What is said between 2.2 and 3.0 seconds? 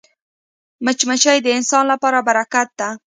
برکت ده